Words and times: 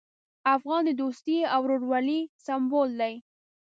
افغان 0.55 0.81
د 0.85 0.91
دوستي 1.01 1.37
او 1.53 1.59
ورورولۍ 1.63 2.19
سمبول 2.45 2.89
دی. 3.01 3.13